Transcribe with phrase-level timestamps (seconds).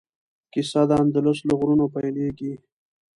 [0.51, 2.53] کیسه د اندلس له غرونو پیلیږي.